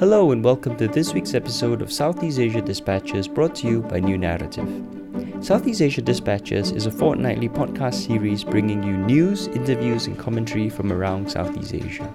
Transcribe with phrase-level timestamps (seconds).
[0.00, 4.00] Hello, and welcome to this week's episode of Southeast Asia Dispatches brought to you by
[4.00, 4.66] New Narrative.
[5.44, 10.90] Southeast Asia Dispatches is a fortnightly podcast series bringing you news, interviews, and commentary from
[10.90, 12.10] around Southeast Asia.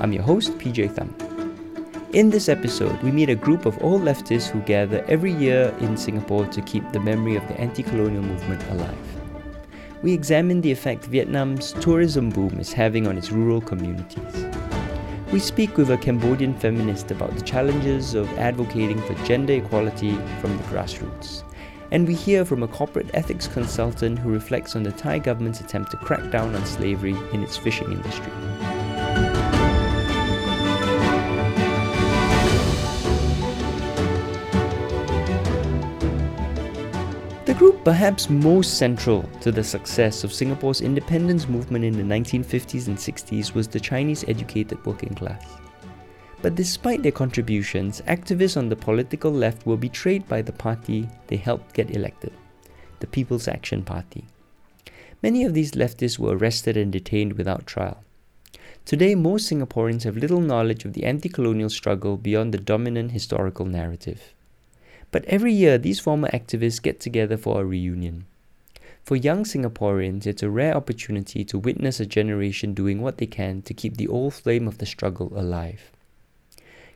[0.00, 1.14] I'm your host, PJ Thum.
[2.14, 5.96] In this episode, we meet a group of old leftists who gather every year in
[5.96, 10.02] Singapore to keep the memory of the anti colonial movement alive.
[10.02, 14.48] We examine the effect Vietnam's tourism boom is having on its rural communities.
[15.30, 20.56] We speak with a Cambodian feminist about the challenges of advocating for gender equality from
[20.56, 21.42] the grassroots.
[21.90, 25.90] And we hear from a corporate ethics consultant who reflects on the Thai government's attempt
[25.90, 29.57] to crack down on slavery in its fishing industry.
[37.88, 43.54] Perhaps most central to the success of Singapore's independence movement in the 1950s and 60s
[43.54, 45.56] was the Chinese educated working class.
[46.42, 51.36] But despite their contributions, activists on the political left were betrayed by the party they
[51.36, 52.34] helped get elected,
[53.00, 54.26] the People's Action Party.
[55.22, 58.04] Many of these leftists were arrested and detained without trial.
[58.84, 63.64] Today, most Singaporeans have little knowledge of the anti colonial struggle beyond the dominant historical
[63.64, 64.34] narrative.
[65.10, 68.26] But every year, these former activists get together for a reunion.
[69.02, 73.62] For young Singaporeans, it's a rare opportunity to witness a generation doing what they can
[73.62, 75.92] to keep the old flame of the struggle alive.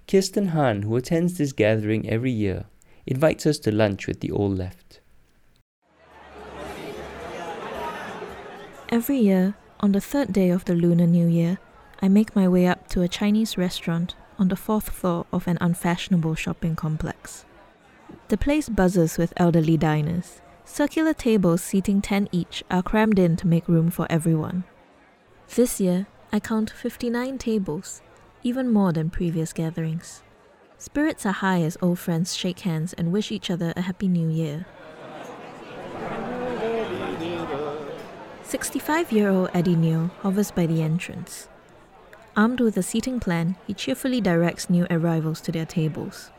[0.06, 2.66] Kirsten Han, who attends this gathering every year,
[3.06, 5.00] invites us to lunch with the old left.
[8.90, 11.58] Every year, on the third day of the Lunar New Year,
[12.02, 15.56] I make my way up to a Chinese restaurant on the fourth floor of an
[15.62, 17.46] unfashionable shopping complex.
[18.32, 20.40] The place buzzes with elderly diners.
[20.64, 24.64] Circular tables seating 10 each are crammed in to make room for everyone.
[25.54, 28.00] This year, I count 59 tables,
[28.42, 30.22] even more than previous gatherings.
[30.78, 34.30] Spirits are high as old friends shake hands and wish each other a happy new
[34.30, 34.64] year.
[38.44, 41.50] 65 year old Eddie Neo hovers by the entrance.
[42.34, 46.30] Armed with a seating plan, he cheerfully directs new arrivals to their tables.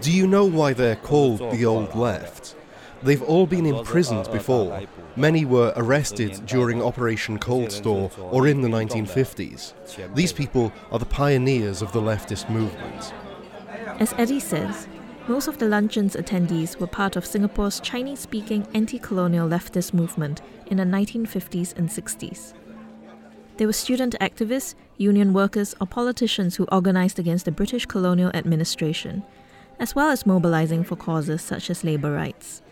[0.00, 2.54] Do you know why they're called the Old Left?
[3.02, 4.82] They've all been imprisoned before.
[5.16, 10.14] Many were arrested during Operation Cold Store or in the 1950s.
[10.14, 13.12] These people are the pioneers of the leftist movement.
[13.98, 14.86] As Eddie says,
[15.28, 20.40] most of the luncheon's attendees were part of Singapore's Chinese speaking anti colonial leftist movement
[20.66, 22.54] in the 1950s and 60s.
[23.60, 29.22] They were student activists, union workers, or politicians who organized against the British colonial administration,
[29.78, 32.62] as well as mobilizing for causes such as labor rights.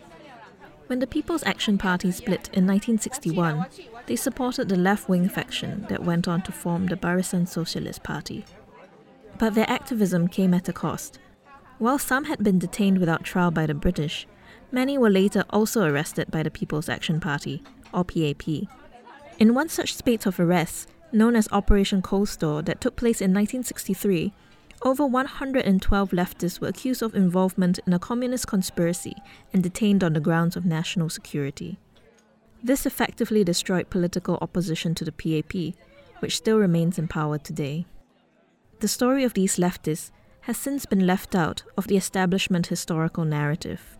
[0.87, 3.67] When the People's Action Party split in 1961,
[4.07, 8.43] they supported the left wing faction that went on to form the Barisan Socialist Party.
[9.37, 11.19] But their activism came at a cost.
[11.77, 14.25] While some had been detained without trial by the British,
[14.71, 17.61] many were later also arrested by the People's Action Party,
[17.93, 18.67] or PAP,
[19.39, 23.31] in one such spate of arrests, known as Operation Cold Store, that took place in
[23.31, 24.33] 1963,
[24.81, 29.15] over 112 leftists were accused of involvement in a communist conspiracy
[29.51, 31.77] and detained on the grounds of national security.
[32.63, 35.73] This effectively destroyed political opposition to the PAP,
[36.19, 37.85] which still remains in power today.
[38.79, 40.11] The story of these leftists
[40.41, 43.97] has since been left out of the establishment historical narrative.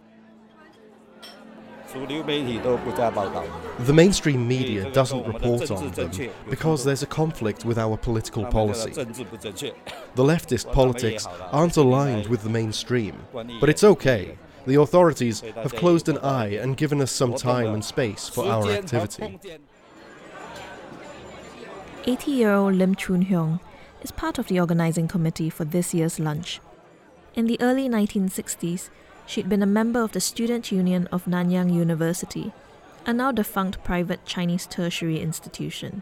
[3.80, 6.12] The mainstream media doesn't report on them
[6.50, 8.92] because there's a conflict with our political policy.
[8.92, 13.16] The leftist politics aren't aligned with the mainstream,
[13.60, 14.38] but it's okay.
[14.68, 18.70] The authorities have closed an eye and given us some time and space for our
[18.70, 19.40] activity.
[22.06, 23.60] 80 year old Lim Chun Hyong
[24.02, 26.60] is part of the organizing committee for this year's lunch.
[27.36, 28.90] In the early 1960s,
[29.30, 32.52] She'd been a member of the Student Union of Nanyang University,
[33.06, 36.02] a now defunct private Chinese tertiary institution.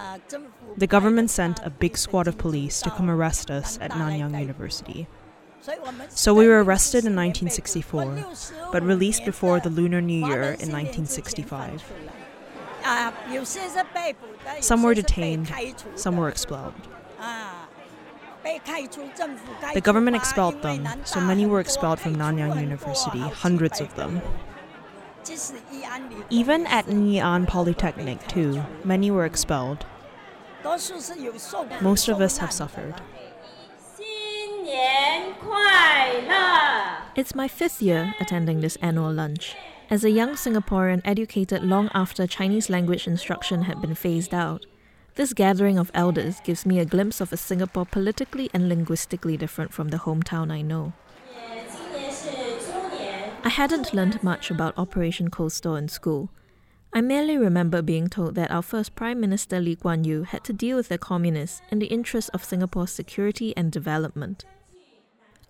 [0.76, 5.06] the government sent a big squad of police to come arrest us at Nanyang University.
[6.08, 8.24] So we were arrested in 1964,
[8.72, 11.84] but released before the Lunar New Year in 1965.
[14.60, 15.52] Some were detained,
[15.94, 16.74] some were expelled.
[19.74, 24.22] The government expelled them, so many were expelled from Nanyang University, hundreds of them.
[26.30, 29.84] Even at Ann Polytechnic, too, many were expelled.
[31.82, 32.94] Most of us have suffered.
[37.18, 39.56] It's my fifth year attending this annual lunch.
[39.90, 44.66] As a young Singaporean educated long after Chinese language instruction had been phased out,
[45.16, 49.72] this gathering of elders gives me a glimpse of a Singapore politically and linguistically different
[49.72, 50.92] from the hometown I know.
[53.42, 56.30] I hadn't learned much about Operation Cold Store in school.
[56.92, 60.52] I merely remember being told that our first Prime Minister Lee Kuan Yew had to
[60.52, 64.44] deal with the communists in the interest of Singapore's security and development.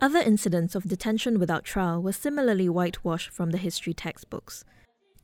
[0.01, 4.65] Other incidents of detention without trial were similarly whitewashed from the history textbooks.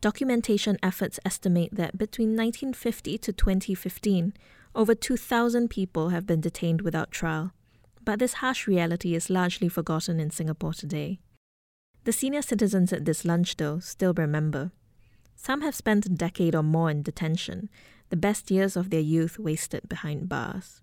[0.01, 4.35] Documentation efforts estimate that between 1950 to 2015,
[4.75, 7.53] over 2,000 people have been detained without trial.
[8.05, 11.21] But this harsh reality is largely forgotten in Singapore today.
[12.03, 14.73] The senior citizens at this lunch, though, still remember.
[15.37, 17.71] Some have spent a decade or more in detention,
[18.11, 20.83] the best years of their youth wasted behind bars.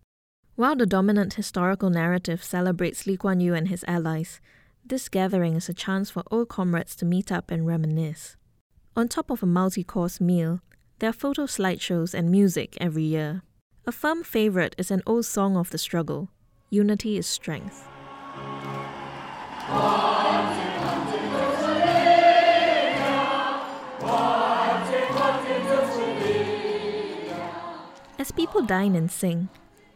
[0.61, 4.39] While the dominant historical narrative celebrates Lee Kuan Yew and his allies,
[4.85, 8.35] this gathering is a chance for old comrades to meet up and reminisce.
[8.95, 10.61] On top of a multi course meal,
[10.99, 13.41] there are photo slideshows and music every year.
[13.87, 16.29] A firm favorite is an old song of the struggle
[16.69, 17.87] Unity is Strength.
[28.19, 29.49] As people dine and sing,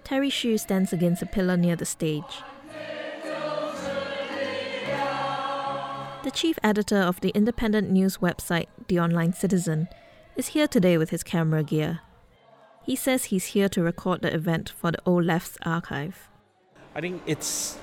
[0.06, 2.44] Terry Xu stands against a pillar near the stage.
[6.24, 9.88] The chief editor of the independent news website, The Online Citizen,
[10.36, 12.02] is here today with his camera gear.
[12.84, 16.30] He says he's here to record the event for the Old Left's archive.
[16.94, 17.80] I think it's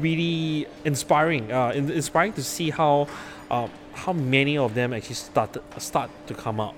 [0.00, 3.06] really inspiring, uh, inspiring to see how
[3.48, 6.74] uh, how many of them actually start start to come up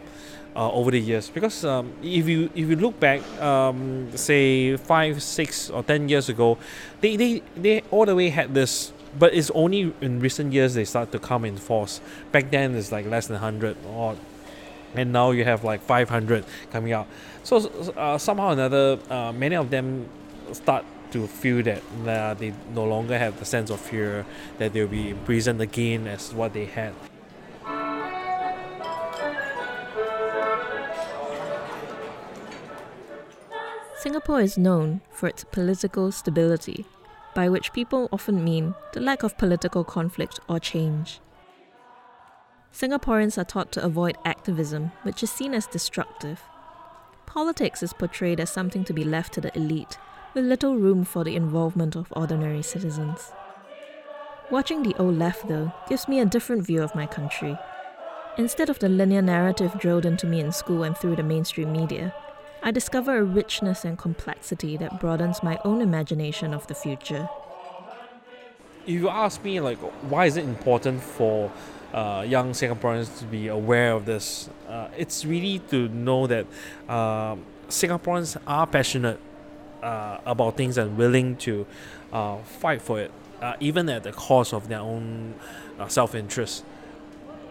[0.56, 1.31] uh, over the years.
[1.31, 6.29] Because um, if you if you look back, um, say five, six, or ten years
[6.29, 6.58] ago,
[7.00, 10.85] they, they they all the way had this but it's only in recent years they
[10.85, 12.00] start to come in force.
[12.31, 14.17] Back then it's like less than 100 or
[14.94, 17.06] and now you have like 500 coming out.
[17.43, 17.56] So
[17.96, 20.08] uh, somehow or another, uh, many of them
[20.53, 24.25] start to feel that uh, they no longer have the sense of fear
[24.58, 26.94] that they'll be imprisoned again as what they had.
[34.00, 36.87] Singapore is known for its political stability
[37.35, 41.20] by which people often mean the lack of political conflict or change.
[42.73, 46.41] Singaporeans are taught to avoid activism, which is seen as destructive.
[47.26, 49.99] Politics is portrayed as something to be left to the elite,
[50.32, 53.32] with little room for the involvement of ordinary citizens.
[54.50, 57.55] Watching the old left, though, gives me a different view of my country.
[58.38, 62.14] Instead of the linear narrative drilled into me in school and through the mainstream media,
[62.62, 67.28] I discover a richness and complexity that broadens my own imagination of the future.
[68.86, 69.78] If you ask me, like,
[70.10, 71.50] why is it important for
[71.94, 74.50] uh, young Singaporeans to be aware of this?
[74.68, 76.46] Uh, it's really to know that
[76.86, 77.36] uh,
[77.68, 79.18] Singaporeans are passionate
[79.82, 81.66] uh, about things and willing to
[82.12, 83.10] uh, fight for it,
[83.40, 85.34] uh, even at the cost of their own
[85.88, 86.64] self interest.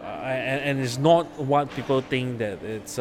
[0.03, 2.99] and, and it's not what people think that it's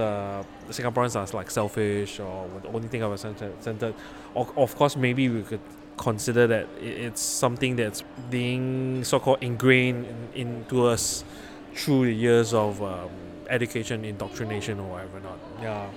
[0.69, 3.95] Singaporeans are like selfish or the only think about centered.
[4.35, 5.61] Of, of course, maybe we could
[5.97, 11.25] consider that it's something that's being so-called ingrained in, into us
[11.75, 13.11] through the years of um,
[13.49, 15.39] education, indoctrination, or whatever not.
[15.61, 15.89] Yeah.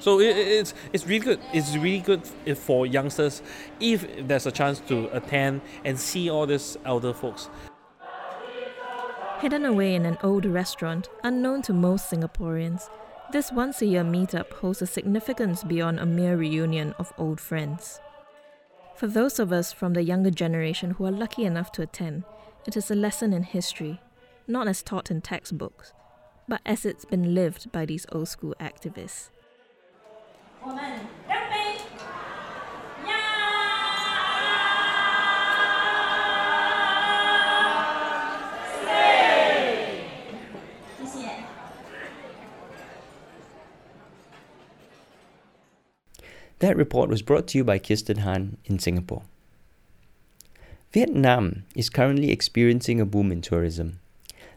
[0.00, 1.40] So it, it's it's really good.
[1.52, 2.26] It's really good
[2.58, 3.40] for youngsters
[3.80, 7.48] if there's a chance to attend and see all these elder folks.
[9.40, 12.88] Hidden away in an old restaurant, unknown to most Singaporeans,
[13.32, 18.00] this once a year meetup holds a significance beyond a mere reunion of old friends.
[18.94, 22.24] For those of us from the younger generation who are lucky enough to attend,
[22.66, 24.00] it is a lesson in history,
[24.46, 25.92] not as taught in textbooks,
[26.46, 29.30] but as it's been lived by these old school activists.
[46.64, 49.24] That report was brought to you by Kirsten Han in Singapore.
[50.94, 54.00] Vietnam is currently experiencing a boom in tourism.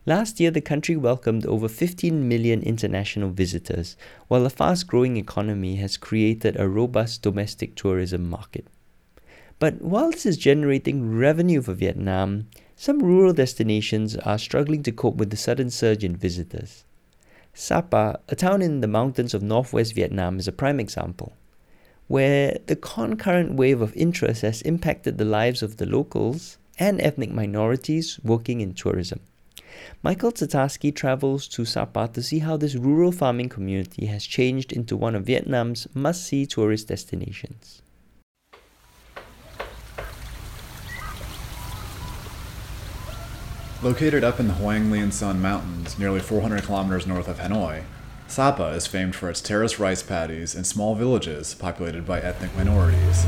[0.05, 3.97] Last year, the country welcomed over 15 million international visitors,
[4.29, 8.67] while a fast growing economy has created a robust domestic tourism market.
[9.59, 12.47] But while this is generating revenue for Vietnam,
[12.77, 16.85] some rural destinations are struggling to cope with the sudden surge in visitors.
[17.53, 21.33] Sapa, a town in the mountains of northwest Vietnam, is a prime example
[22.07, 27.31] where the concurrent wave of interest has impacted the lives of the locals and ethnic
[27.31, 29.19] minorities working in tourism.
[30.01, 34.95] Michael Tatarski travels to Sapa to see how this rural farming community has changed into
[34.95, 37.81] one of Vietnam's must see tourist destinations.
[43.83, 47.83] Located up in the Hoang Lien Son Mountains, nearly 400 kilometers north of Hanoi,
[48.27, 53.25] Sapa is famed for its terraced rice paddies and small villages populated by ethnic minorities.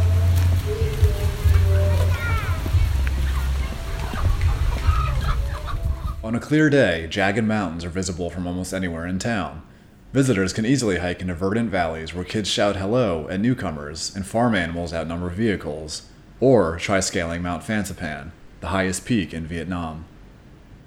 [6.21, 9.63] On a clear day, jagged mountains are visible from almost anywhere in town.
[10.11, 14.53] Visitors can easily hike into verdant valleys where kids shout hello at newcomers and farm
[14.53, 20.05] animals outnumber vehicles, or try scaling Mount Fansipan, the highest peak in Vietnam.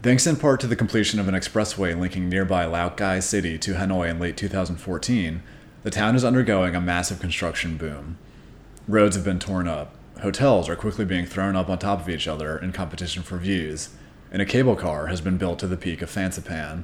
[0.03, 3.75] Thanks in part to the completion of an expressway linking nearby Lao Cai City to
[3.75, 5.45] Hanoi in late 2014,
[5.85, 8.19] the town is undergoing a massive construction boom.
[8.89, 12.27] Roads have been torn up, hotels are quickly being thrown up on top of each
[12.27, 13.91] other in competition for views,
[14.33, 16.83] and a cable car has been built to the peak of Fansipan.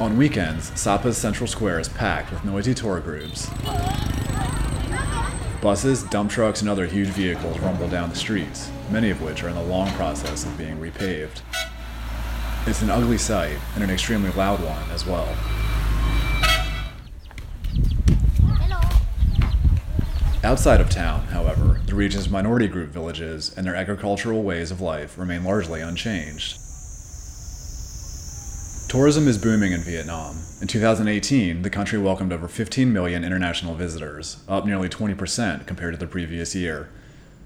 [0.00, 3.50] On weekends, Sapa's central square is packed with noisy tour groups.
[5.60, 9.48] Buses, dump trucks, and other huge vehicles rumble down the streets, many of which are
[9.48, 11.42] in the long process of being repaved.
[12.66, 15.28] It's an ugly sight, and an extremely loud one as well.
[20.42, 25.18] Outside of town, however, the region's minority group villages and their agricultural ways of life
[25.18, 26.58] remain largely unchanged.
[28.88, 30.36] Tourism is booming in Vietnam.
[30.60, 35.98] In 2018, the country welcomed over 15 million international visitors, up nearly 20% compared to
[35.98, 36.88] the previous year.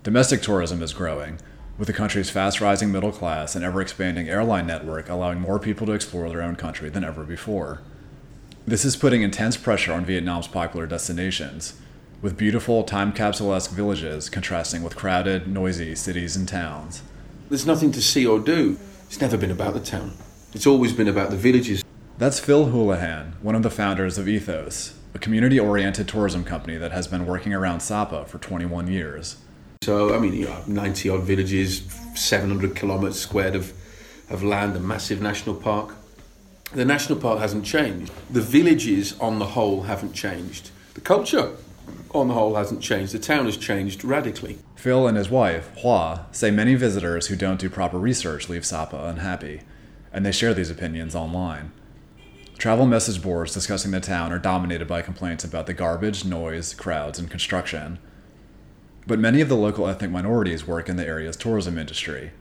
[0.02, 1.38] Domestic tourism is growing,
[1.76, 5.86] with the country's fast rising middle class and ever expanding airline network allowing more people
[5.86, 7.82] to explore their own country than ever before.
[8.66, 11.78] This is putting intense pressure on Vietnam's popular destinations,
[12.22, 17.02] with beautiful time capsule esque villages contrasting with crowded, noisy cities and towns.
[17.50, 18.78] There's nothing to see or do.
[19.04, 20.12] It's never been about the town.
[20.54, 21.84] It's always been about the villages.
[22.16, 26.92] That's Phil Houlihan, one of the founders of Ethos, a community oriented tourism company that
[26.92, 29.36] has been working around Sapa for 21 years.
[29.82, 31.80] So, I mean, you have 90 odd villages,
[32.14, 33.72] 700 kilometres squared of,
[34.28, 35.94] of land, a massive national park.
[36.74, 38.12] The national park hasn't changed.
[38.28, 40.70] The villages on the whole haven't changed.
[40.92, 41.56] The culture
[42.10, 43.14] on the whole hasn't changed.
[43.14, 44.58] The town has changed radically.
[44.76, 49.06] Phil and his wife, Hua, say many visitors who don't do proper research leave Sapa
[49.06, 49.62] unhappy,
[50.12, 51.72] and they share these opinions online.
[52.58, 57.18] Travel message boards discussing the town are dominated by complaints about the garbage, noise, crowds,
[57.18, 57.98] and construction.
[59.06, 62.32] But many of the local ethnic minorities work in the area's tourism industry.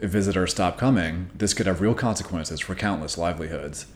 [0.00, 3.86] If visitors stop coming, this could have real consequences for countless livelihoods.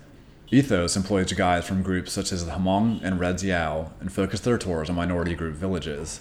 [0.51, 4.57] Ethos employs guides from groups such as the Hmong and Red Dao and focus their
[4.57, 6.21] tours on minority group villages.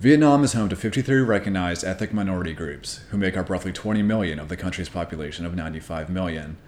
[0.00, 4.38] Vietnam is home to 53 recognized ethnic minority groups, who make up roughly 20 million
[4.38, 6.58] of the country's population of 95 million.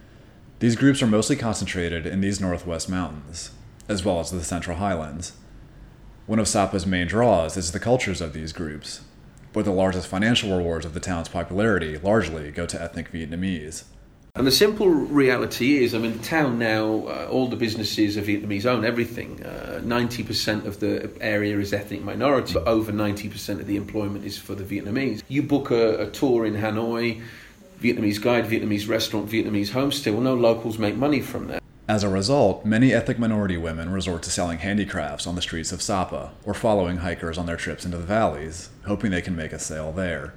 [0.59, 3.51] These groups are mostly concentrated in these northwest mountains,
[3.89, 5.33] as well as the central highlands.
[6.27, 9.01] One of Sapa's main draws is the cultures of these groups,
[9.53, 13.83] but the largest financial rewards of the town's popularity largely go to ethnic Vietnamese.
[14.37, 18.23] And the simple reality is, I mean, the town now, uh, all the businesses are
[18.23, 19.45] Vietnamese own everything.
[19.45, 24.39] Uh, 90% of the area is ethnic minority, but over 90% of the employment is
[24.39, 25.23] for the Vietnamese.
[25.27, 27.21] You book a, a tour in Hanoi,
[27.81, 31.63] Vietnamese guide, Vietnamese restaurant, Vietnamese homestay, well, no locals make money from that.
[31.93, 35.83] As a result, many ethnic minority women resort to selling handicrafts on the streets of
[35.83, 39.59] Sapa or following hikers on their trips into the valleys, hoping they can make a
[39.59, 40.33] sale there.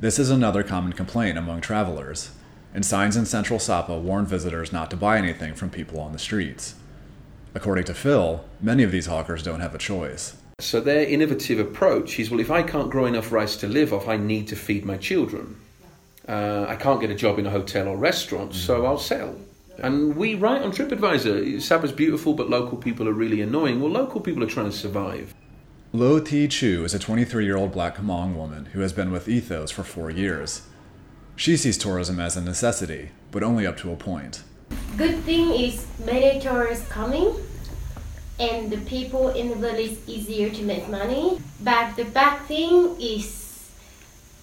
[0.00, 2.32] This is another common complaint among travelers
[2.74, 6.18] and signs in central Sapa warn visitors not to buy anything from people on the
[6.18, 6.74] streets.
[7.54, 10.34] According to Phil, many of these hawkers don't have a choice.
[10.58, 14.08] So their innovative approach is well, if I can't grow enough rice to live off,
[14.08, 15.60] I need to feed my children.
[16.28, 19.36] Uh, I can't get a job in a hotel or restaurant, so I'll sell.
[19.78, 23.80] And we write on TripAdvisor, Sapa's beautiful, but local people are really annoying.
[23.80, 25.34] Well, local people are trying to survive.
[25.92, 29.28] Lo Ti Chu is a 23 year old black Hmong woman who has been with
[29.28, 30.62] Ethos for four years.
[31.36, 34.42] She sees tourism as a necessity, but only up to a point.
[34.96, 37.34] Good thing is many tourists coming
[38.38, 41.38] and the people in the village easier to make money.
[41.60, 43.41] But the bad thing is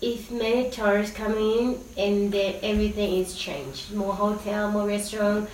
[0.01, 3.94] if many tourists coming in and then everything is changed.
[3.94, 5.50] More hotel, more restaurant.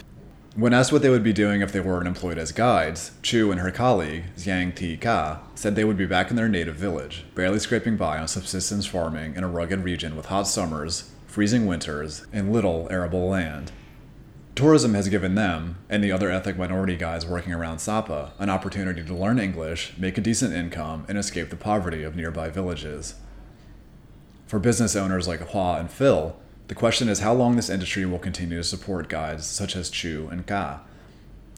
[0.55, 3.59] When asked what they would be doing if they weren't employed as guides, Chu and
[3.59, 7.59] her colleague, Xiang Ti Ka, said they would be back in their native village, barely
[7.59, 12.53] scraping by on subsistence farming in a rugged region with hot summers, freezing winters, and
[12.53, 13.73] little arable land.
[14.55, 19.03] Tourism has given them, and the other ethnic minority guys working around Sapa, an opportunity
[19.03, 23.15] to learn English, make a decent income, and escape the poverty of nearby villages.
[24.55, 26.33] For business owners like Hua and Phil,
[26.69, 30.29] the question is how long this industry will continue to support guides such as Chu
[30.31, 30.79] and Ka.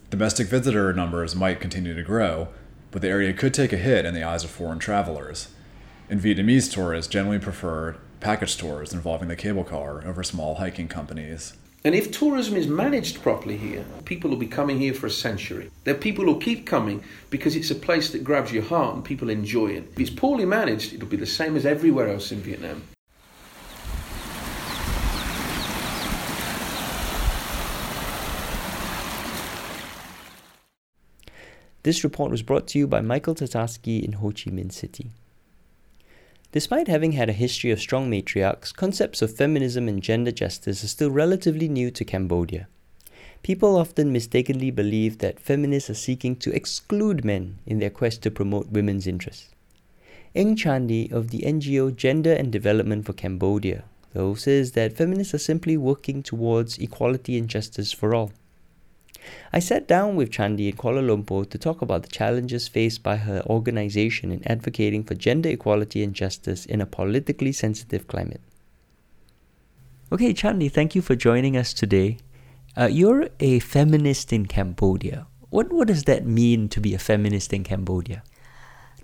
[0.10, 2.48] Domestic visitor numbers might continue to grow,
[2.90, 5.50] but the area could take a hit in the eyes of foreign travelers.
[6.10, 11.54] And Vietnamese tourists generally prefer package tours involving the cable car over small hiking companies.
[11.88, 15.72] And if tourism is managed properly here, people will be coming here for a century.
[15.86, 19.06] There are people who keep coming because it's a place that grabs your heart and
[19.06, 19.90] people enjoy it.
[19.94, 22.84] If it's poorly managed, it'll be the same as everywhere else in Vietnam.
[31.84, 35.12] This report was brought to you by Michael Tatarski in Ho Chi Minh City.
[36.54, 40.88] Despite having had a history of strong matriarchs, concepts of feminism and gender justice are
[40.88, 42.68] still relatively new to Cambodia.
[43.44, 48.32] People often mistakenly believe that feminists are seeking to exclude men in their quest to
[48.32, 49.50] promote women's interests.
[50.34, 55.40] Eng Chandi of the NGO Gender and Development for Cambodia, though, says that feminists are
[55.40, 58.32] simply working towards equality and justice for all.
[59.54, 63.18] I sat down with Chandi in Kuala Lumpur to talk about the challenges faced by
[63.18, 68.42] her organization in advocating for gender equality and justice in a politically sensitive climate.
[70.12, 72.18] Okay, Chandi, thank you for joining us today.
[72.78, 75.28] Uh, you're a feminist in Cambodia.
[75.50, 78.24] What, what does that mean to be a feminist in Cambodia?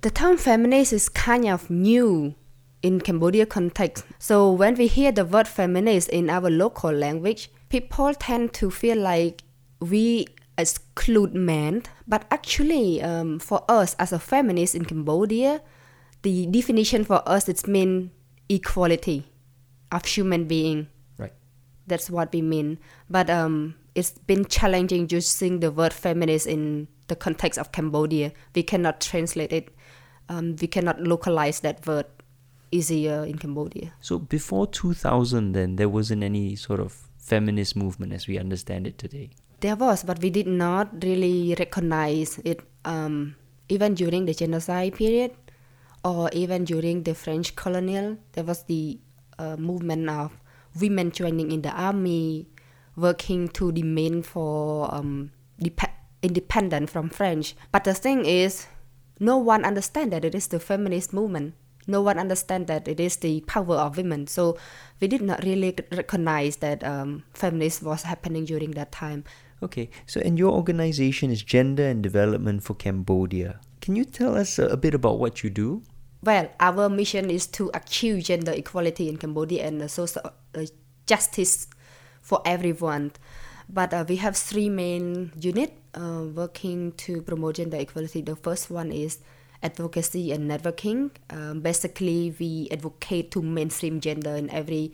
[0.01, 2.35] The term feminist is kind of new
[2.81, 4.05] in Cambodia context.
[4.19, 8.97] So when we hear the word feminist in our local language, people tend to feel
[8.97, 9.43] like
[9.83, 15.61] we exclude men, but actually, um, for us as a feminist in Cambodia,
[16.21, 18.11] the definition for us it's mean
[18.49, 19.25] equality
[19.91, 20.87] of human being.
[21.17, 21.33] Right.
[21.87, 22.79] That's what we mean.
[23.09, 28.31] But um, it's been challenging using the word feminist in the context of Cambodia.
[28.55, 29.75] We cannot translate it.
[30.29, 32.05] Um, we cannot localize that word
[32.71, 33.93] easier in Cambodia.
[34.01, 38.97] So before 2000, then there wasn't any sort of feminist movement as we understand it
[38.97, 39.31] today.
[39.63, 45.31] There was, but we did not really recognize it um, even during the genocide period
[46.03, 48.17] or even during the French colonial.
[48.33, 48.99] There was the
[49.39, 50.35] uh, movement of
[50.75, 52.49] women joining in the army,
[52.97, 57.55] working to demand for um, dep- independence from French.
[57.71, 58.67] But the thing is,
[59.17, 61.55] no one understands that it is the feminist movement.
[61.87, 64.27] No one understands that it is the power of women.
[64.27, 64.57] So
[64.99, 69.23] we did not really recognize that um, feminism was happening during that time.
[69.63, 73.61] Okay, so and your organization is Gender and Development for Cambodia.
[73.79, 75.81] Can you tell us a, a bit about what you do?
[76.21, 80.65] Well, our mission is to achieve gender equality in Cambodia and social uh,
[81.07, 81.67] justice
[82.21, 83.11] for everyone.
[83.69, 88.21] But uh, we have three main units uh, working to promote gender equality.
[88.21, 89.19] The first one is
[89.63, 91.11] advocacy and networking.
[91.29, 94.91] Um, basically, we advocate to mainstream gender in every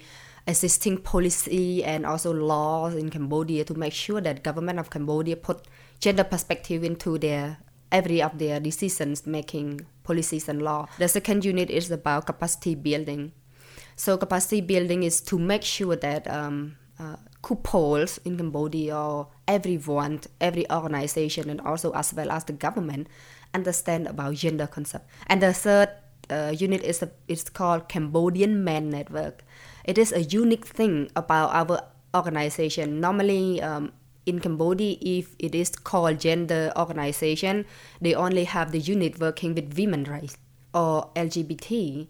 [0.50, 5.68] existing policy and also laws in Cambodia to make sure that government of Cambodia put
[6.00, 7.58] gender perspective into their
[7.92, 10.88] every of their decisions making policies and law.
[10.98, 13.32] The second unit is about capacity building.
[13.96, 20.22] So capacity building is to make sure that um, uh, couples in Cambodia or everyone,
[20.40, 23.08] every organization, and also as well as the government
[23.54, 25.10] understand about gender concept.
[25.28, 25.90] And the third
[26.30, 29.44] uh, unit is a, it's called Cambodian Men Network
[29.90, 31.82] it is a unique thing about our
[32.14, 33.02] organization.
[33.02, 33.92] Normally, um,
[34.28, 37.66] in Cambodia, if it is called gender organization,
[38.00, 40.38] they only have the unit working with women rights
[40.76, 42.06] or LGBT.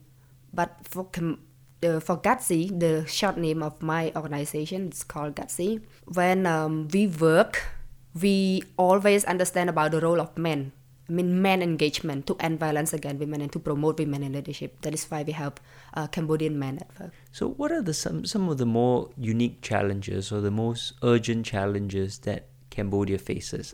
[0.54, 5.80] But for uh, for GADC, the short name of my organization is called GADC.
[6.04, 7.64] When um, we work,
[8.12, 10.74] we always understand about the role of men
[11.10, 14.82] I mean, men engagement to end violence against women and to promote women in leadership.
[14.82, 15.60] That is why we help
[15.96, 17.14] uh, Cambodian Men Network.
[17.32, 21.46] So, what are the some some of the more unique challenges or the most urgent
[21.46, 23.74] challenges that Cambodia faces?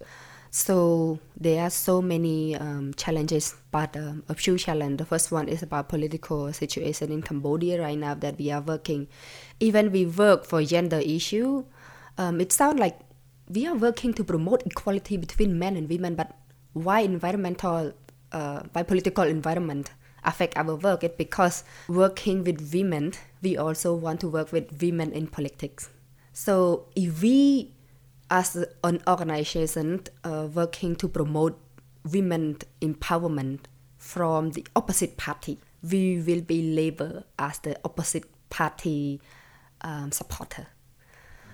[0.55, 4.99] So there are so many um, challenges, but um, a few challenges.
[4.99, 9.09] The first one is about political situation in Cambodia right now that we are working.
[9.59, 11.65] Even we work for gender issue,
[12.17, 12.97] um, it sounds like
[13.49, 16.31] we are working to promote equality between men and women, but
[16.75, 17.93] why environmental
[18.31, 19.91] uh, why political environment
[20.25, 25.11] affect our work it because working with women we also want to work with women
[25.13, 25.89] in politics.
[26.33, 27.71] So if we
[28.29, 31.57] as an organization uh, working to promote
[32.11, 33.61] women empowerment
[33.97, 39.21] from the opposite party we will be labeled as the opposite party
[39.81, 40.67] um, supporter.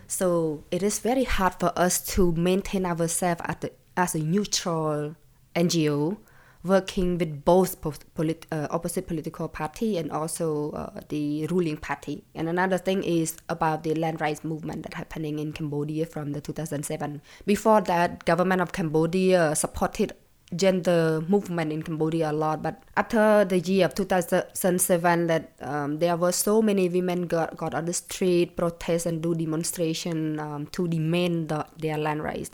[0.08, 5.16] So it is very hard for us to maintain ourselves as, as a neutral
[5.56, 6.18] NGO
[6.64, 7.82] working with both
[8.14, 12.24] polit- uh, opposite political party and also uh, the ruling party.
[12.36, 16.42] And another thing is about the land rights movement that happening in Cambodia from the
[16.42, 17.22] 2007.
[17.46, 20.14] Before that, government of Cambodia supported
[20.56, 22.62] gender movement in Cambodia a lot.
[22.62, 27.74] But after the year of 2007, that um, there were so many women got, got
[27.74, 32.52] on the street, protest and do demonstration um, to demand the, their land rights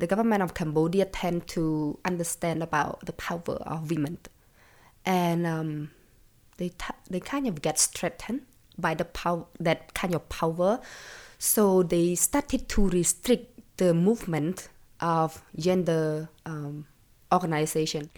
[0.00, 4.18] the government of Cambodia tend to understand about the power of women,
[5.04, 5.90] and um,
[6.56, 8.42] they t- they kind of get threatened
[8.78, 10.80] by the power that kind of power,
[11.38, 14.68] so they started to restrict the movement
[15.00, 16.86] of gender um,
[17.32, 18.10] organization.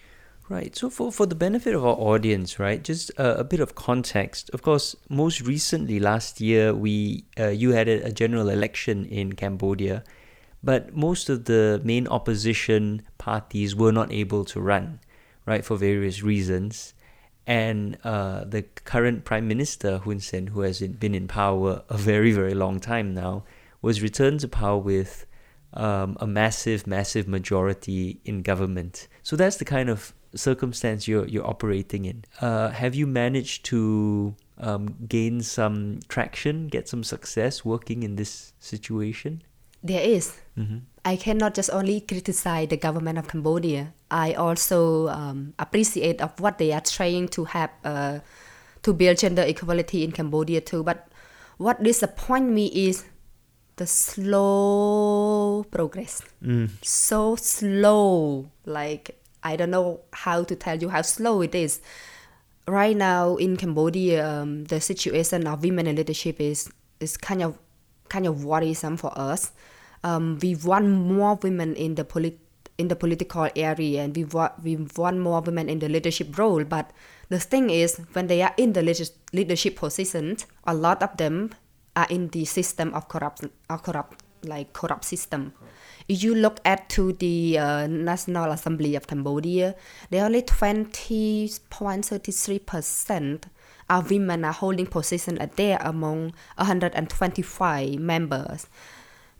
[0.48, 0.76] Right.
[0.76, 4.50] So, for, for the benefit of our audience, right, just a, bit of context.
[4.52, 9.32] Of course, most recently last year, we uh, you had a, a general election in
[9.32, 10.04] Cambodia,
[10.62, 15.00] but most of the main opposition parties were not able to run,
[15.46, 16.94] right, for various reasons.
[17.46, 22.32] And uh, the current Prime Minister, Hun Sen, who has been in power a very,
[22.32, 23.44] very long time now,
[23.80, 25.26] was returned to power with
[25.74, 29.08] um, a massive, massive majority in government.
[29.24, 32.24] So that's the kind of circumstance you're, you're operating in.
[32.40, 38.52] Uh, have you managed to um, gain some traction, get some success working in this
[38.60, 39.42] situation?
[39.82, 40.38] There is.
[40.58, 40.78] Mm-hmm.
[41.04, 43.92] I cannot just only criticize the government of Cambodia.
[44.10, 48.20] I also um, appreciate of what they are trying to have uh,
[48.82, 50.84] to build gender equality in Cambodia too.
[50.84, 51.08] But
[51.56, 53.04] what disappoints me is
[53.76, 56.22] the slow progress.
[56.44, 56.70] Mm.
[56.82, 58.50] So slow.
[58.64, 61.80] Like I don't know how to tell you how slow it is.
[62.68, 67.58] Right now in Cambodia, um, the situation of women in leadership is is kind of
[68.08, 69.50] kind of worrisome for us
[70.04, 72.38] um, we want more women in the polit-
[72.78, 76.64] in the political area and we want we want more women in the leadership role.
[76.64, 76.90] But
[77.28, 78.82] the thing is when they are in the
[79.32, 81.54] leadership positions a lot of them
[81.94, 85.52] are in the system of corrupt of corrupt like corrupt system.
[86.08, 89.76] If you look at to the uh, national assembly of cambodia
[90.12, 93.46] are only 20.33 percent
[93.88, 98.66] of women are holding position at there among 125 members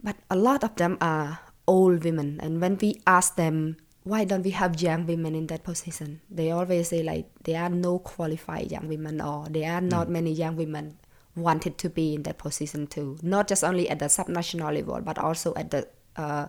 [0.02, 2.40] but a lot of them are old women.
[2.42, 6.20] And when we ask them why don't we have young women in that position?
[6.30, 10.10] they always say like there are no qualified young women or there are not mm.
[10.10, 10.98] many young women
[11.36, 13.16] wanted to be in that position too.
[13.22, 16.46] Not just only at the subnational level but also at the uh,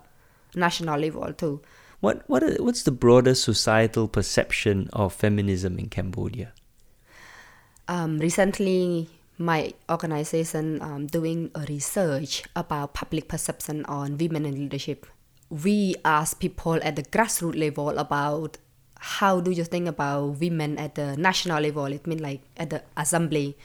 [0.56, 1.62] national level too.
[2.00, 6.54] What what are, what's the broader societal perception of feminism in cambodia?
[7.88, 9.10] Um, recently
[9.44, 15.06] my organization um, doing a research about public perception on women in leadership.
[15.50, 18.58] We ask people at the grassroots level about
[19.00, 21.86] how do you think about women at the national level?
[21.86, 23.58] It means like at the assembly.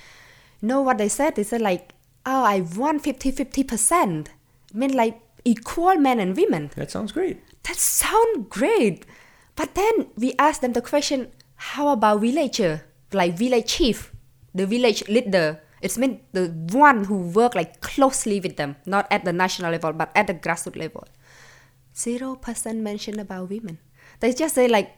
[0.61, 1.37] You know what they said?
[1.37, 1.95] They said like,
[2.27, 4.27] oh, I want 50-50%.
[4.27, 4.31] It
[4.75, 6.71] means like equal men and women.
[6.77, 7.41] That sounds great.
[7.63, 9.07] That sounds great.
[9.55, 12.85] But then we ask them the question, how about villager?
[13.13, 14.13] Like village chief?
[14.55, 19.25] the village leader it's mean the one who work like closely with them not at
[19.25, 21.05] the national level but at the grassroots level.
[21.97, 23.79] Zero percent mention about women.
[24.21, 24.97] They just say like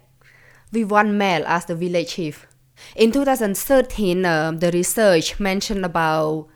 [0.73, 2.47] we want male as the village chief.
[2.97, 6.49] In 2013 um, the research mentioned about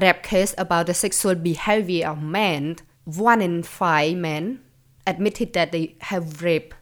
[0.00, 2.76] rape case about the sexual behavior of men.
[3.04, 4.60] One in five men
[5.06, 6.74] admitted that they have rape.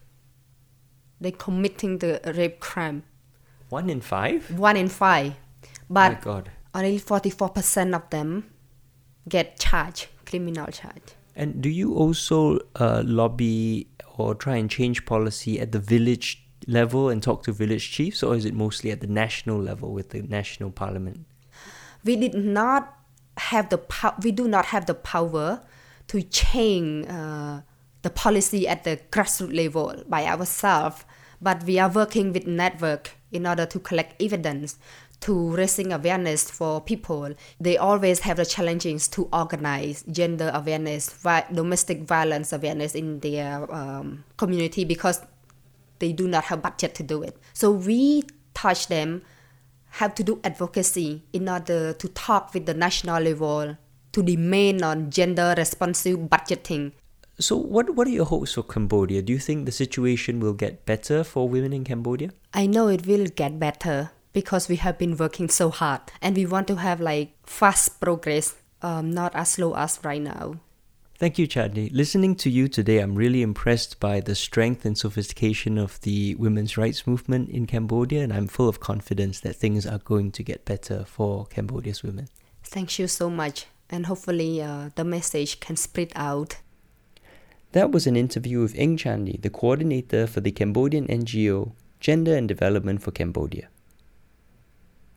[1.21, 3.03] They committing the rape crime.
[3.69, 4.57] One in five?
[4.57, 5.35] One in five.
[5.89, 6.23] But
[6.73, 8.49] only 44% of them
[9.27, 11.15] get charged, criminal charge.
[11.35, 17.09] And do you also uh, lobby or try and change policy at the village level
[17.09, 20.21] and talk to village chiefs, or is it mostly at the national level with the
[20.23, 21.25] national parliament?
[22.03, 22.93] We did not
[23.37, 25.61] have the po- we do not have the power
[26.07, 27.61] to change uh,
[28.01, 31.05] the policy at the grassroots level by ourselves,
[31.41, 34.77] but we are working with network in order to collect evidence
[35.21, 37.33] to raising awareness for people.
[37.59, 43.71] They always have the challenges to organize gender awareness, vi- domestic violence awareness in their
[43.73, 45.21] um, community because
[45.99, 47.37] they do not have budget to do it.
[47.53, 49.21] So we touch them
[49.93, 53.77] have to do advocacy in order to talk with the national level
[54.11, 56.91] to demand on gender responsive budgeting.
[57.39, 59.21] So what what are your hopes for Cambodia?
[59.21, 62.31] Do you think the situation will get better for women in Cambodia?
[62.53, 66.45] I know it will get better because we have been working so hard and we
[66.45, 70.55] want to have like fast progress um, not as slow as right now.
[71.17, 71.89] Thank you, Chandy.
[71.91, 76.77] Listening to you today, I'm really impressed by the strength and sophistication of the women's
[76.77, 80.63] rights movement in Cambodia, and I'm full of confidence that things are going to get
[80.63, 82.29] better for Cambodia's women.
[82.63, 86.55] Thank you so much, and hopefully uh, the message can spread out.
[87.73, 92.47] That was an interview with Eng Chandy, the coordinator for the Cambodian NGO Gender and
[92.47, 93.67] Development for Cambodia.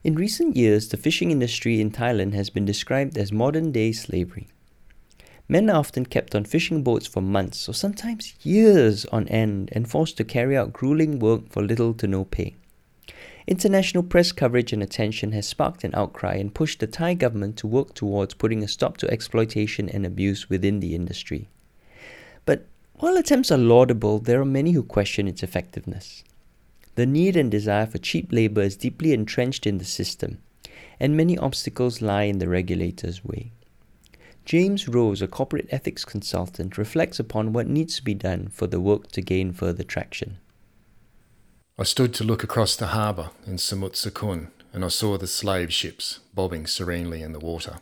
[0.04, 4.48] In recent years, the fishing industry in Thailand has been described as modern day slavery.
[5.48, 9.88] Men are often kept on fishing boats for months or sometimes years on end and
[9.88, 12.56] forced to carry out grueling work for little to no pay.
[13.46, 17.68] International press coverage and attention has sparked an outcry and pushed the Thai government to
[17.68, 21.48] work towards putting a stop to exploitation and abuse within the industry.
[22.44, 26.24] But while attempts are laudable, there are many who question its effectiveness.
[26.94, 30.38] The need and desire for cheap labor is deeply entrenched in the system,
[31.00, 33.52] and many obstacles lie in the regulator's way.
[34.44, 38.80] James Rose, a corporate ethics consultant, reflects upon what needs to be done for the
[38.80, 40.38] work to gain further traction.
[41.78, 45.72] I stood to look across the harbour in Samut Sakhon and I saw the slave
[45.72, 47.78] ships bobbing serenely in the water.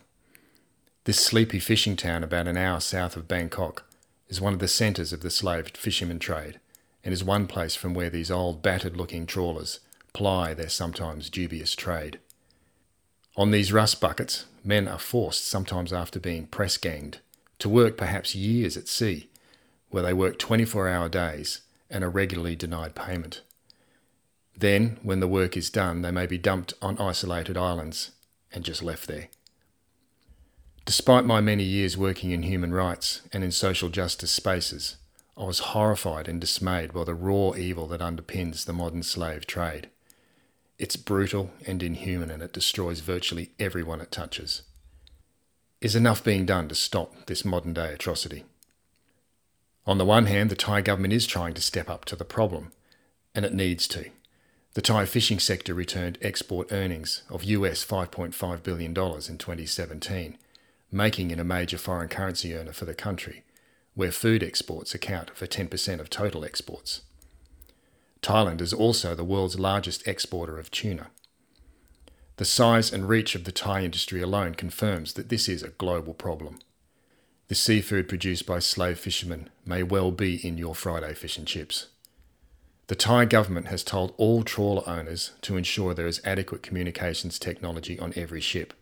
[1.03, 3.85] This sleepy fishing town, about an hour south of Bangkok,
[4.29, 6.60] is one of the centres of the slave fishermen trade
[7.03, 9.79] and is one place from where these old, battered looking trawlers
[10.13, 12.19] ply their sometimes dubious trade.
[13.37, 17.19] On these rust buckets, men are forced, sometimes after being press ganged,
[17.59, 19.29] to work perhaps years at sea,
[19.89, 23.41] where they work 24 hour days and are regularly denied payment.
[24.57, 28.11] Then, when the work is done, they may be dumped on isolated islands
[28.51, 29.29] and just left there.
[30.85, 34.97] Despite my many years working in human rights and in social justice spaces,
[35.37, 39.89] I was horrified and dismayed by the raw evil that underpins the modern slave trade.
[40.77, 44.63] It's brutal and inhuman and it destroys virtually everyone it touches.
[45.79, 48.45] Is enough being done to stop this modern day atrocity?
[49.87, 52.71] On the one hand, the Thai government is trying to step up to the problem,
[53.33, 54.11] and it needs to.
[54.73, 58.93] The Thai fishing sector returned export earnings of US $5.5 billion in
[59.37, 60.37] 2017,
[60.91, 63.43] making it a major foreign currency earner for the country,
[64.01, 67.01] where food exports account for 10% of total exports.
[68.23, 71.11] Thailand is also the world's largest exporter of tuna.
[72.37, 76.15] The size and reach of the Thai industry alone confirms that this is a global
[76.15, 76.57] problem.
[77.47, 81.89] The seafood produced by slave fishermen may well be in your Friday fish and chips.
[82.87, 87.99] The Thai government has told all trawler owners to ensure there is adequate communications technology
[87.99, 88.73] on every ship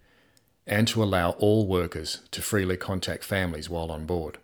[0.66, 4.38] and to allow all workers to freely contact families while on board.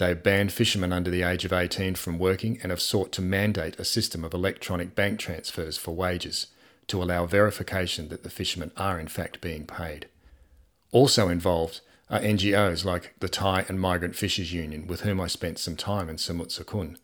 [0.00, 3.20] They have banned fishermen under the age of 18 from working and have sought to
[3.20, 6.46] mandate a system of electronic bank transfers for wages
[6.86, 10.08] to allow verification that the fishermen are in fact being paid.
[10.90, 15.58] Also involved are NGOs like the Thai and Migrant Fishers Union, with whom I spent
[15.58, 16.96] some time in Samut Sakhon.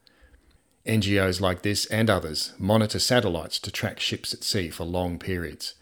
[0.87, 5.75] NGOs like this and others monitor satellites to track ships at sea for long periods.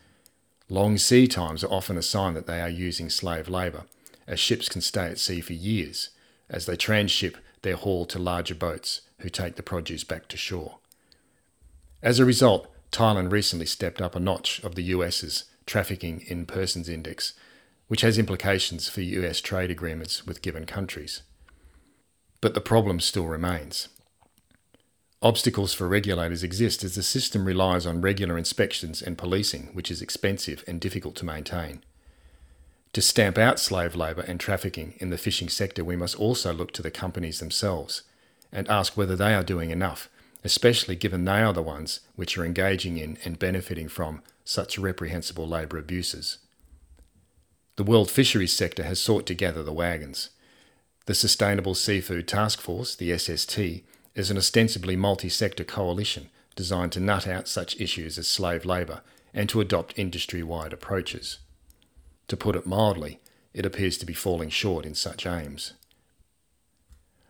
[0.69, 3.85] Long sea times are often a sign that they are using slave labour,
[4.27, 6.09] as ships can stay at sea for years
[6.55, 10.79] as they transship their haul to larger boats who take the produce back to shore.
[12.01, 16.89] As a result, Thailand recently stepped up a notch of the US's Trafficking in Persons
[16.89, 17.35] Index,
[17.89, 21.23] which has implications for US trade agreements with given countries.
[22.41, 23.89] But the problem still remains.
[25.23, 30.03] Obstacles for regulators exist as the system relies on regular inspections and policing, which is
[30.03, 31.83] expensive and difficult to maintain.
[32.95, 36.71] To stamp out slave labour and trafficking in the fishing sector, we must also look
[36.75, 38.03] to the companies themselves
[38.53, 40.09] and ask whether they are doing enough,
[40.45, 45.49] especially given they are the ones which are engaging in and benefiting from such reprehensible
[45.49, 46.39] labour abuses.
[47.75, 50.31] The world fisheries sector has sought to gather the wagons.
[51.07, 53.59] The Sustainable Seafood Task Force, the SST,
[54.15, 59.01] is an ostensibly multi sector coalition designed to nut out such issues as slave labour
[59.33, 61.39] and to adopt industry wide approaches.
[62.29, 63.21] To put it mildly,
[63.53, 65.75] it appears to be falling short in such aims.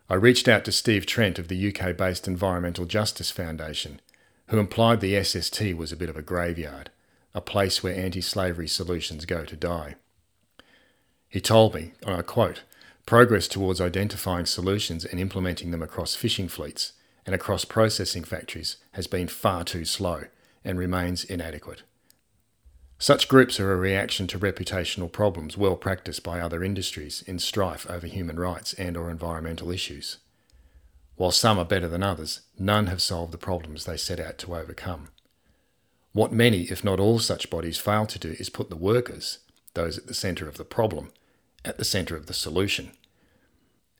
[0.08, 4.00] I reached out to Steve Trent of the UK based Environmental Justice Foundation,
[4.48, 6.90] who implied the SST was a bit of a graveyard,
[7.34, 9.96] a place where anti slavery solutions go to die.
[11.28, 12.62] He told me, and I quote,
[13.06, 16.92] progress towards identifying solutions and implementing them across fishing fleets
[17.26, 20.24] and across processing factories has been far too slow
[20.64, 21.82] and remains inadequate.
[23.04, 27.86] Such groups are a reaction to reputational problems well practiced by other industries in strife
[27.90, 30.16] over human rights and or environmental issues.
[31.16, 34.56] While some are better than others, none have solved the problems they set out to
[34.56, 35.08] overcome.
[36.14, 39.40] What many, if not all, such bodies fail to do is put the workers,
[39.74, 41.12] those at the centre of the problem,
[41.62, 42.92] at the centre of the solution.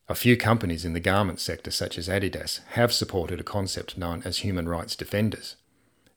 [0.08, 4.22] A few companies in the garment sector, such as Adidas, have supported a concept known
[4.24, 5.56] as human rights defenders.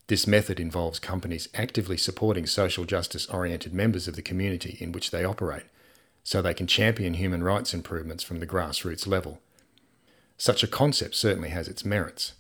[0.08, 5.12] This method involves companies actively supporting social justice oriented members of the community in which
[5.12, 5.66] they operate,
[6.24, 9.40] so they can champion human rights improvements from the grassroots level.
[10.38, 12.34] Such a concept certainly has its merits,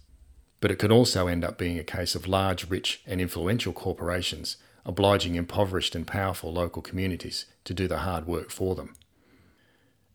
[0.59, 4.57] but it could also end up being a case of large, rich, and influential corporations
[4.87, 8.95] obliging impoverished and powerful local communities to do the hard work for them.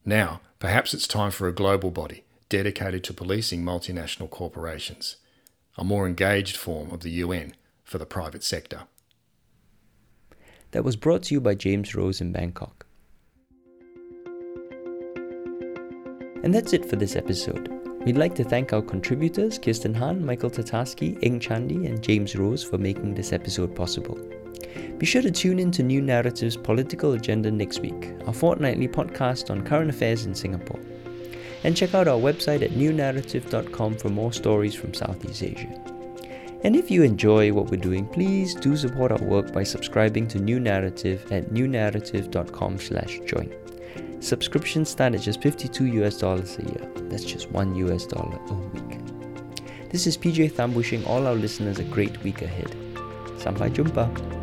[0.05, 5.17] Now, perhaps it's time for a global body dedicated to policing multinational corporations,
[5.77, 8.83] a more engaged form of the UN for the private sector.
[10.73, 12.87] That was brought to you by James Rose in Bangkok.
[16.43, 17.69] And that's it for this episode.
[18.05, 22.65] We'd like to thank our contributors Kirsten Han, Michael Tatarski, Eng Chandy, and James Rose
[22.65, 24.19] for making this episode possible.
[24.99, 29.51] Be sure to tune in to New Naratif's Political Agenda next week, our fortnightly podcast
[29.51, 30.81] on current affairs in Singapore.
[31.65, 35.69] And check out our website at newnaratif.com for more stories from Southeast Asia.
[36.65, 40.39] And if you enjoy what we're doing, please do support our work by subscribing to
[40.39, 43.53] New Naratif at newnaratif.com/join.
[44.21, 46.89] Subscriptions start at just 52 US dollars a year.
[47.11, 49.01] That's just 1 US dollar a week.
[49.91, 52.77] This is PJ Thum wishing all our listeners a great week ahead.
[53.39, 54.42] Sampai jumpa.